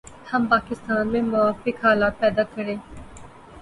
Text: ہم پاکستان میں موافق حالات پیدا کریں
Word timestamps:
ہم 0.31 0.45
پاکستان 0.49 1.07
میں 1.07 1.21
موافق 1.23 1.85
حالات 1.85 2.19
پیدا 2.19 2.43
کریں 2.55 2.75